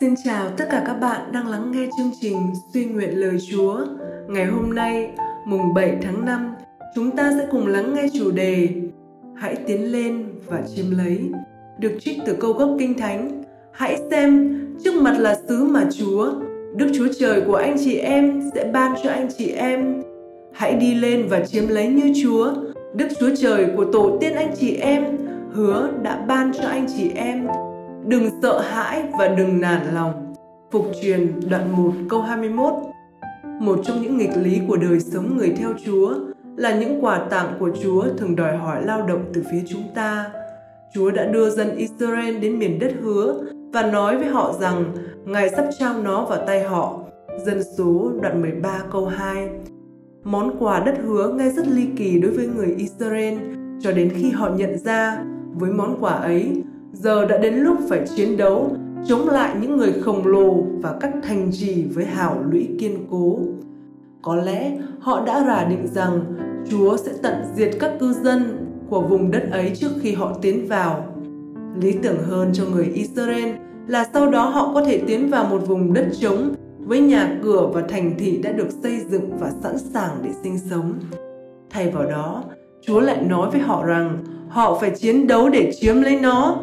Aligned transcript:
Xin 0.00 0.14
chào 0.24 0.50
tất 0.56 0.64
cả 0.70 0.82
các 0.86 0.94
bạn 0.94 1.32
đang 1.32 1.48
lắng 1.48 1.72
nghe 1.72 1.86
chương 1.98 2.10
trình 2.20 2.36
Suy 2.74 2.84
nguyện 2.84 3.20
lời 3.20 3.38
Chúa. 3.50 3.80
Ngày 4.28 4.46
hôm 4.46 4.74
nay, 4.74 5.10
mùng 5.46 5.74
7 5.74 5.96
tháng 6.02 6.24
5, 6.24 6.54
chúng 6.94 7.16
ta 7.16 7.32
sẽ 7.38 7.46
cùng 7.50 7.66
lắng 7.66 7.94
nghe 7.94 8.06
chủ 8.18 8.30
đề 8.30 8.68
Hãy 9.36 9.56
tiến 9.66 9.92
lên 9.92 10.24
và 10.46 10.62
chiếm 10.76 10.90
lấy, 10.90 11.20
được 11.78 11.92
trích 12.00 12.18
từ 12.26 12.36
câu 12.40 12.52
gốc 12.52 12.70
Kinh 12.78 12.98
Thánh. 12.98 13.42
Hãy 13.72 13.98
xem, 14.10 14.60
trước 14.84 15.02
mặt 15.02 15.16
là 15.18 15.38
xứ 15.48 15.64
mà 15.64 15.86
Chúa, 15.98 16.32
Đức 16.76 16.90
Chúa 16.94 17.08
Trời 17.18 17.40
của 17.46 17.56
anh 17.56 17.76
chị 17.84 17.96
em 17.96 18.42
sẽ 18.54 18.70
ban 18.72 18.94
cho 19.04 19.10
anh 19.10 19.28
chị 19.38 19.50
em. 19.50 20.02
Hãy 20.52 20.74
đi 20.74 20.94
lên 20.94 21.26
và 21.28 21.44
chiếm 21.46 21.68
lấy 21.68 21.88
như 21.88 22.12
Chúa, 22.22 22.52
Đức 22.94 23.08
Chúa 23.20 23.30
Trời 23.38 23.66
của 23.76 23.84
tổ 23.92 24.18
tiên 24.20 24.32
anh 24.34 24.54
chị 24.56 24.74
em 24.74 25.04
hứa 25.52 25.90
đã 26.02 26.24
ban 26.28 26.52
cho 26.52 26.68
anh 26.68 26.86
chị 26.96 27.10
em 27.14 27.46
đừng 28.08 28.30
sợ 28.42 28.60
hãi 28.60 29.04
và 29.18 29.28
đừng 29.28 29.60
nản 29.60 29.94
lòng. 29.94 30.34
Phục 30.70 30.86
truyền 31.02 31.40
đoạn 31.50 31.72
1 31.72 31.92
câu 32.08 32.22
21 32.22 32.72
Một 33.60 33.80
trong 33.84 34.02
những 34.02 34.16
nghịch 34.16 34.36
lý 34.36 34.60
của 34.68 34.76
đời 34.76 35.00
sống 35.00 35.36
người 35.36 35.54
theo 35.58 35.70
Chúa 35.86 36.14
là 36.56 36.78
những 36.78 37.04
quà 37.04 37.18
tặng 37.30 37.56
của 37.58 37.70
Chúa 37.82 38.04
thường 38.18 38.36
đòi 38.36 38.56
hỏi 38.56 38.84
lao 38.84 39.06
động 39.06 39.24
từ 39.34 39.44
phía 39.50 39.62
chúng 39.68 39.82
ta. 39.94 40.30
Chúa 40.94 41.10
đã 41.10 41.26
đưa 41.26 41.50
dân 41.50 41.76
Israel 41.76 42.38
đến 42.38 42.58
miền 42.58 42.78
đất 42.78 42.92
hứa 43.02 43.40
và 43.72 43.82
nói 43.82 44.18
với 44.18 44.28
họ 44.28 44.54
rằng, 44.60 44.84
Ngài 45.24 45.50
sắp 45.50 45.64
trao 45.78 46.02
nó 46.02 46.24
vào 46.24 46.46
tay 46.46 46.62
họ. 46.62 47.00
Dân 47.44 47.62
số 47.78 48.10
đoạn 48.22 48.42
13 48.42 48.82
câu 48.92 49.06
2 49.06 49.48
Món 50.24 50.56
quà 50.58 50.80
đất 50.80 50.94
hứa 51.02 51.32
nghe 51.32 51.50
rất 51.50 51.68
ly 51.68 51.86
kỳ 51.96 52.20
đối 52.20 52.32
với 52.32 52.46
người 52.46 52.74
Israel 52.78 53.38
cho 53.80 53.92
đến 53.92 54.10
khi 54.14 54.30
họ 54.30 54.50
nhận 54.56 54.78
ra 54.78 55.24
với 55.54 55.70
món 55.70 55.96
quà 56.00 56.12
ấy 56.12 56.62
giờ 56.92 57.26
đã 57.26 57.38
đến 57.38 57.54
lúc 57.54 57.76
phải 57.88 58.06
chiến 58.16 58.36
đấu 58.36 58.76
chống 59.06 59.28
lại 59.28 59.56
những 59.60 59.76
người 59.76 59.92
khổng 59.92 60.26
lồ 60.26 60.62
và 60.80 60.96
các 61.00 61.12
thành 61.22 61.50
trì 61.52 61.84
với 61.84 62.04
hào 62.04 62.42
lũy 62.50 62.68
kiên 62.78 63.06
cố. 63.10 63.38
Có 64.22 64.36
lẽ 64.36 64.78
họ 65.00 65.26
đã 65.26 65.44
rà 65.46 65.64
định 65.64 65.86
rằng 65.94 66.20
Chúa 66.70 66.96
sẽ 66.96 67.12
tận 67.22 67.34
diệt 67.54 67.70
các 67.80 67.92
cư 68.00 68.12
dân 68.12 68.66
của 68.90 69.00
vùng 69.00 69.30
đất 69.30 69.48
ấy 69.50 69.72
trước 69.74 69.90
khi 70.00 70.12
họ 70.12 70.32
tiến 70.42 70.68
vào. 70.68 71.06
Lý 71.80 71.92
tưởng 72.02 72.22
hơn 72.22 72.50
cho 72.52 72.64
người 72.64 72.84
Israel 72.84 73.48
là 73.86 74.06
sau 74.12 74.30
đó 74.30 74.48
họ 74.48 74.70
có 74.74 74.84
thể 74.84 75.02
tiến 75.06 75.30
vào 75.30 75.44
một 75.44 75.66
vùng 75.66 75.92
đất 75.92 76.08
trống 76.20 76.54
với 76.78 77.00
nhà 77.00 77.38
cửa 77.42 77.70
và 77.72 77.82
thành 77.88 78.14
thị 78.18 78.40
đã 78.42 78.52
được 78.52 78.68
xây 78.82 79.00
dựng 79.08 79.30
và 79.38 79.50
sẵn 79.62 79.78
sàng 79.78 80.18
để 80.22 80.30
sinh 80.42 80.58
sống. 80.70 80.92
Thay 81.70 81.90
vào 81.90 82.04
đó, 82.10 82.44
Chúa 82.86 83.00
lại 83.00 83.22
nói 83.22 83.50
với 83.50 83.60
họ 83.60 83.84
rằng 83.84 84.18
họ 84.48 84.78
phải 84.80 84.90
chiến 84.90 85.26
đấu 85.26 85.48
để 85.48 85.72
chiếm 85.80 86.02
lấy 86.02 86.20
nó 86.20 86.56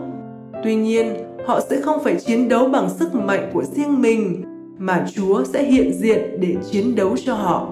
Tuy 0.66 0.76
nhiên, 0.76 1.14
họ 1.46 1.60
sẽ 1.70 1.82
không 1.82 2.04
phải 2.04 2.16
chiến 2.16 2.50
đấu 2.50 2.68
bằng 2.70 2.90
sức 2.90 3.16
mạnh 3.16 3.50
của 3.54 3.64
riêng 3.64 4.02
mình, 4.02 4.44
mà 4.78 5.06
Chúa 5.16 5.44
sẽ 5.44 5.64
hiện 5.64 5.94
diện 5.94 6.40
để 6.40 6.56
chiến 6.72 6.96
đấu 6.96 7.16
cho 7.26 7.34
họ. 7.34 7.72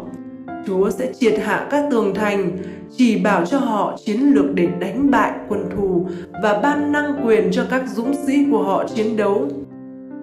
Chúa 0.67 0.89
sẽ 0.89 1.13
triệt 1.13 1.39
hạ 1.39 1.67
các 1.71 1.85
tường 1.91 2.13
thành, 2.15 2.57
chỉ 2.97 3.21
bảo 3.23 3.45
cho 3.45 3.59
họ 3.59 3.97
chiến 4.05 4.19
lược 4.19 4.55
để 4.55 4.67
đánh 4.79 5.11
bại 5.11 5.31
quân 5.49 5.69
thù 5.75 6.07
và 6.43 6.59
ban 6.63 6.91
năng 6.91 7.25
quyền 7.25 7.49
cho 7.51 7.65
các 7.69 7.83
dũng 7.95 8.13
sĩ 8.27 8.45
của 8.51 8.63
họ 8.63 8.87
chiến 8.95 9.17
đấu. 9.17 9.47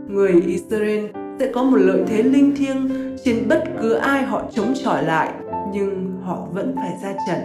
Người 0.09 0.43
Israel 0.47 1.07
sẽ 1.39 1.51
có 1.53 1.63
một 1.63 1.77
lợi 1.77 2.03
thế 2.07 2.23
linh 2.23 2.57
thiêng 2.57 2.89
trên 3.25 3.49
bất 3.49 3.65
cứ 3.83 3.93
ai 3.93 4.23
họ 4.23 4.43
chống 4.51 4.75
chọi 4.85 5.05
lại, 5.05 5.31
nhưng 5.73 6.17
họ 6.25 6.49
vẫn 6.53 6.75
phải 6.77 6.93
ra 7.03 7.15
trận. 7.29 7.39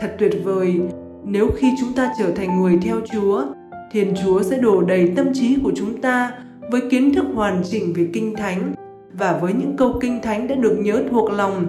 Thật 0.00 0.14
tuyệt 0.18 0.34
vời 0.44 0.80
nếu 1.24 1.48
khi 1.56 1.72
chúng 1.80 1.92
ta 1.92 2.12
trở 2.18 2.30
thành 2.30 2.60
người 2.60 2.78
theo 2.82 2.96
Chúa 3.12 3.44
Thiên 3.94 4.14
Chúa 4.24 4.42
sẽ 4.42 4.58
đổ 4.58 4.82
đầy 4.82 5.12
tâm 5.16 5.26
trí 5.34 5.56
của 5.62 5.72
chúng 5.76 6.00
ta 6.00 6.32
với 6.70 6.80
kiến 6.90 7.14
thức 7.14 7.24
hoàn 7.34 7.62
chỉnh 7.70 7.92
về 7.96 8.08
Kinh 8.12 8.36
Thánh 8.36 8.74
và 9.18 9.38
với 9.38 9.52
những 9.52 9.76
câu 9.76 9.98
Kinh 10.00 10.22
Thánh 10.22 10.48
đã 10.48 10.54
được 10.54 10.76
nhớ 10.78 11.02
thuộc 11.10 11.30
lòng 11.32 11.66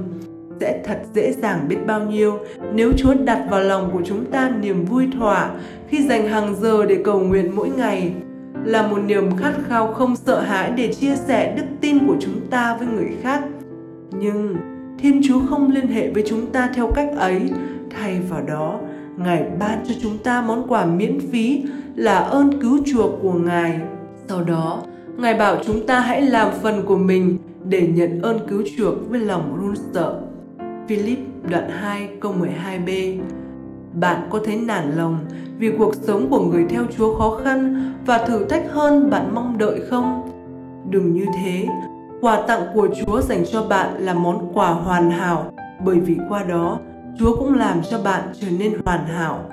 sẽ 0.60 0.82
thật 0.86 1.02
dễ 1.14 1.34
dàng 1.34 1.66
biết 1.68 1.78
bao 1.88 2.04
nhiêu 2.04 2.40
nếu 2.74 2.92
Chúa 2.98 3.14
đặt 3.14 3.48
vào 3.50 3.62
lòng 3.62 3.90
của 3.94 4.02
chúng 4.06 4.26
ta 4.26 4.52
niềm 4.62 4.86
vui 4.86 5.08
thỏa 5.18 5.52
khi 5.88 6.04
dành 6.04 6.28
hàng 6.28 6.56
giờ 6.62 6.86
để 6.86 6.98
cầu 7.04 7.20
nguyện 7.20 7.56
mỗi 7.56 7.70
ngày 7.70 8.12
là 8.64 8.88
một 8.88 9.00
niềm 9.06 9.38
khát 9.38 9.54
khao 9.68 9.94
không 9.94 10.16
sợ 10.16 10.40
hãi 10.40 10.72
để 10.78 10.94
chia 10.94 11.16
sẻ 11.16 11.54
đức 11.58 11.66
tin 11.82 12.08
của 12.08 12.16
chúng 12.20 12.48
ta 12.50 12.78
với 12.78 12.88
người 12.88 13.12
khác. 13.22 13.44
Nhưng 14.20 14.56
Thiên 15.00 15.22
Chúa 15.28 15.40
không 15.50 15.72
liên 15.72 15.88
hệ 15.88 16.12
với 16.12 16.24
chúng 16.28 16.52
ta 16.52 16.70
theo 16.76 16.92
cách 16.96 17.10
ấy, 17.18 17.42
thay 17.90 18.20
vào 18.30 18.42
đó, 18.42 18.80
Ngài 19.18 19.44
ban 19.60 19.84
cho 19.88 19.94
chúng 20.02 20.18
ta 20.18 20.42
món 20.42 20.68
quà 20.68 20.86
miễn 20.86 21.20
phí 21.32 21.64
là 21.96 22.18
ơn 22.18 22.62
cứu 22.62 22.80
chuộc 22.86 23.12
của 23.22 23.34
Ngài. 23.34 23.80
Sau 24.28 24.44
đó, 24.44 24.82
Ngài 25.18 25.34
bảo 25.34 25.58
chúng 25.66 25.88
ta 25.88 26.00
hãy 26.00 26.22
làm 26.22 26.52
phần 26.62 26.86
của 26.86 26.98
mình 26.98 27.38
để 27.64 27.88
nhận 27.88 28.22
ơn 28.22 28.40
cứu 28.48 28.64
chuộc 28.78 29.10
với 29.10 29.20
lòng 29.20 29.58
run 29.62 29.76
sợ. 29.94 30.22
Philip 30.88 31.20
đoạn 31.50 31.70
2 31.70 32.10
câu 32.22 32.34
12b 32.34 33.20
Bạn 33.94 34.28
có 34.30 34.40
thấy 34.46 34.58
nản 34.58 34.92
lòng 34.96 35.18
vì 35.58 35.72
cuộc 35.78 35.96
sống 35.96 36.30
của 36.30 36.46
người 36.46 36.66
theo 36.70 36.84
Chúa 36.98 37.16
khó 37.16 37.40
khăn 37.44 37.92
và 38.06 38.18
thử 38.18 38.46
thách 38.46 38.72
hơn 38.72 39.10
bạn 39.10 39.36
mong 39.36 39.58
đợi 39.58 39.82
không? 39.90 40.30
Đừng 40.90 41.14
như 41.14 41.26
thế, 41.36 41.68
quà 42.22 42.42
tặng 42.48 42.62
của 42.74 42.88
Chúa 43.00 43.22
dành 43.22 43.44
cho 43.52 43.64
bạn 43.64 43.96
là 43.98 44.14
món 44.14 44.52
quà 44.54 44.70
hoàn 44.72 45.12
hảo 45.12 45.54
bởi 45.86 46.00
vì 46.00 46.18
qua 46.30 46.44
đó 46.44 46.80
Chúa 47.20 47.36
cũng 47.36 47.54
làm 47.54 47.82
cho 47.90 48.02
bạn 48.02 48.24
trở 48.42 48.48
nên 48.60 48.74
hoàn 48.86 49.08
hảo. 49.08 49.50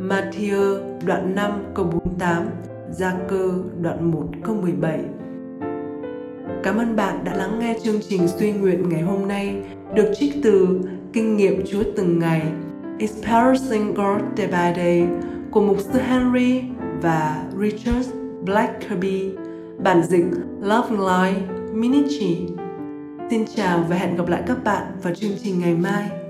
Matthew 0.00 0.80
đoạn 1.06 1.34
5 1.34 1.50
câu 1.74 1.84
48, 1.84 2.44
Gia 2.90 3.12
cơ 3.28 3.52
đoạn 3.80 4.10
1 4.10 4.26
câu 4.44 4.54
17. 4.54 5.00
Cảm 6.62 6.76
ơn 6.78 6.96
bạn 6.96 7.24
đã 7.24 7.34
lắng 7.34 7.58
nghe 7.58 7.76
chương 7.84 8.00
trình 8.08 8.28
suy 8.28 8.52
nguyện 8.52 8.88
ngày 8.88 9.02
hôm 9.02 9.28
nay 9.28 9.56
được 9.94 10.12
trích 10.16 10.34
từ 10.42 10.80
Kinh 11.12 11.36
nghiệm 11.36 11.66
Chúa 11.66 11.82
từng 11.96 12.18
ngày 12.18 12.42
Experiencing 12.98 13.94
God 13.94 14.22
Day 14.36 14.46
by 14.46 14.82
Day 14.82 15.06
của 15.50 15.60
mục 15.60 15.80
sư 15.80 15.98
Henry 15.98 16.62
và 17.02 17.44
Richard 17.60 18.10
Blackerby, 18.44 19.30
bản 19.78 20.02
dịch 20.02 20.24
Love 20.60 20.96
Life 20.96 21.72
Minichi. 21.72 22.46
Xin 23.30 23.44
chào 23.56 23.84
và 23.88 23.96
hẹn 23.96 24.16
gặp 24.16 24.28
lại 24.28 24.42
các 24.46 24.64
bạn 24.64 24.82
vào 25.02 25.14
chương 25.14 25.32
trình 25.42 25.60
ngày 25.60 25.74
mai. 25.74 26.25